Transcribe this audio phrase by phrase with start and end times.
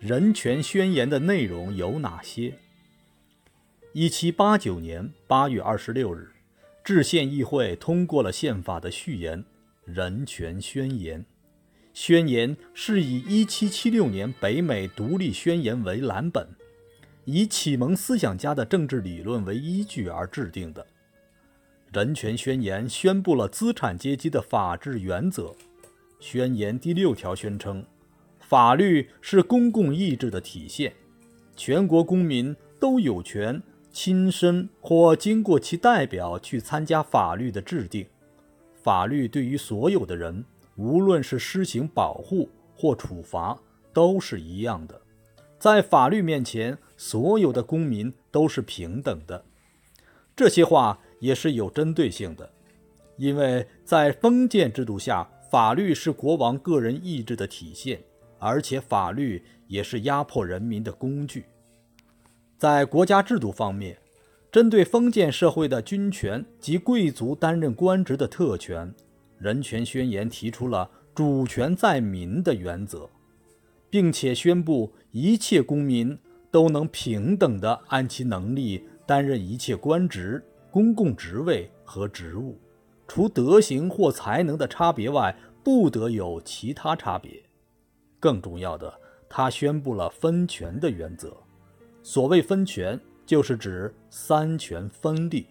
[0.00, 2.54] 人权宣言的内容有哪些？
[3.92, 6.30] 一七八九年八月二十六日，
[6.82, 9.44] 制宪议会通过了宪法的序言
[9.84, 11.20] 《人权宣言》。
[11.92, 16.48] 宣言是以一七七六年北美独立宣言为蓝本，
[17.26, 20.86] 以启蒙思想家的政治理论为依据而制定的。
[21.92, 25.54] 人权宣言宣布了资产阶级的法治原则。
[26.18, 27.84] 宣言第六条宣称，
[28.50, 30.92] 法律是公共意志的体现，
[31.54, 38.04] 全国公民都有权亲身或经过其代表去参加法律的制定。
[38.82, 43.56] 法律对于所有的人，无论是施行保护或处罚，
[43.92, 45.00] 都是一样的。
[45.56, 49.44] 在法律面前，所有的公民都是平等的。
[50.34, 50.98] 这些话。
[51.20, 52.50] 也是有针对性的，
[53.18, 58.00] 因为在封建制度下，法律是国王个人意志的体现，
[58.40, 61.44] 而且法律也是压迫人民的工具。
[62.58, 63.96] 在国家制度方面，
[64.50, 68.88] 针对封建社会的军权及贵族担任官职的特权，
[69.38, 73.08] 《人权宣言》提出了“主权在民”的原则，
[73.88, 76.18] 并且宣布一切公民
[76.50, 80.42] 都能平等地按其能力担任一切官职。
[80.72, 82.56] 公共职位和职务，
[83.08, 87.42] 除德行或才能的差别外，不得有其他差别。
[88.20, 88.94] 更重要的，
[89.28, 91.36] 他宣布了分权的原则。
[92.02, 95.46] 所谓分权，就是指三权分立。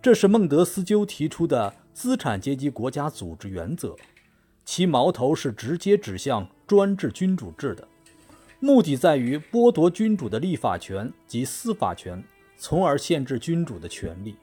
[0.00, 3.96] 这是孟德斯鸠提出的资产阶级国家组织原则，
[4.64, 7.88] 其矛头是直接指向专制君主制的，
[8.60, 12.22] 目的在于剥夺君主的立法权及司法权。
[12.62, 14.36] 从而限制君主的权利。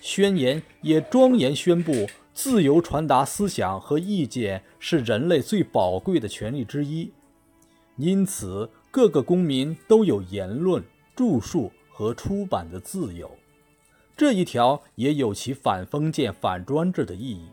[0.00, 7.12] 宣言也庄严宣布，自由传达思想和意见是人类最宝贵的权利之一。
[7.96, 10.82] 因此，各个公民都有言论、
[11.14, 13.30] 著述和出版的自由。
[14.16, 17.48] 这一条也有其反封建、反专制的意义，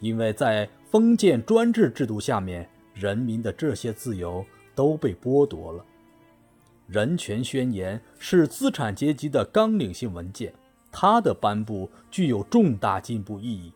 [0.00, 5.84] 因为在封建专制制度下面，人民的这些自由都被剥夺了。
[6.86, 10.52] 人权宣言是资产阶级的纲领性文件，
[10.90, 13.72] 它的颁布具有重大进步意义。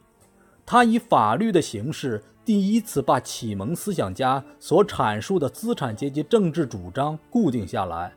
[0.72, 8.10] 他以法律的形式，第一次把启蒙思想家所阐述的资产阶级政治主张固定下来。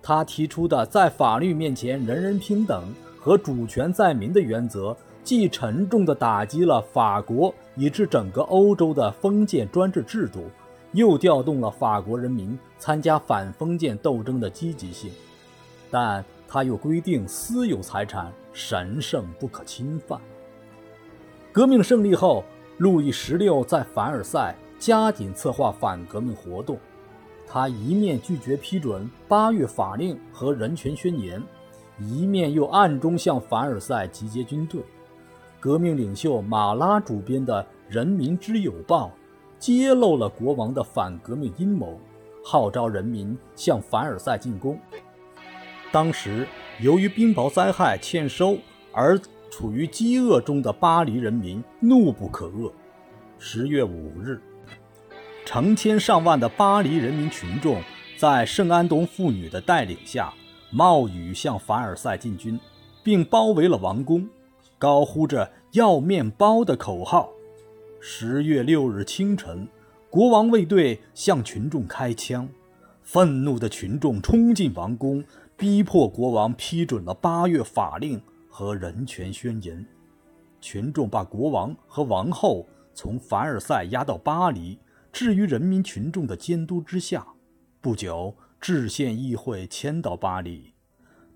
[0.00, 2.84] 他提出的在法律面前人人平等
[3.18, 10.44] 和主权在民的原则，既沉重地打击了法国以至整个欧洲的封建专制制度。
[10.92, 15.10] 又调动了法国人民参加反封建斗争的积极性，
[15.90, 20.20] 但他又规定私有财产神圣不可侵犯。
[21.56, 22.44] 革命胜利后，
[22.76, 26.78] 路易十六在凡尔赛加紧策划反革命活动，
[27.46, 31.42] 他一面拒绝批准八月法令和人权宣言，
[31.98, 34.82] 一面又暗中向凡尔赛集结军队。
[35.58, 39.06] 革命领袖马拉主编的《人民之友报》。
[39.58, 41.98] 揭露了国王的反革命阴谋，
[42.44, 44.78] 号召人民向凡尔赛进攻。
[45.90, 46.46] 当时，
[46.82, 48.58] 由于冰雹灾害欠收
[48.92, 49.18] 而
[49.56, 52.70] 处于饥饿中的巴黎人民怒不可遏。
[53.38, 54.38] 十月五日，
[55.46, 57.80] 成千上万的巴黎人民群众
[58.18, 60.30] 在圣安东妇女的带领下，
[60.70, 62.60] 冒雨向凡尔赛进军，
[63.02, 64.28] 并包围了王宫，
[64.76, 67.30] 高呼着“要面包”的口号。
[67.98, 69.66] 十月六日清晨，
[70.10, 72.46] 国王卫队向群众开枪，
[73.02, 75.24] 愤怒的群众冲进王宫，
[75.56, 78.20] 逼迫国王批准了八月法令
[78.56, 79.86] 和人权宣言。
[80.62, 84.78] 群众把国王和王后从凡尔赛押到巴黎，
[85.12, 87.26] 置于人民群众的监督之下。
[87.82, 90.72] 不久，制宪议会迁到巴黎。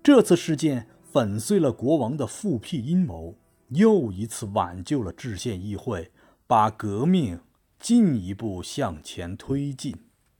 [0.01, 3.35] 这次事件粉碎了国王的复辟阴谋，
[3.67, 6.11] 又一次挽救了制宪议会。
[6.47, 7.39] 把革命
[7.79, 9.95] 进一步向前推进。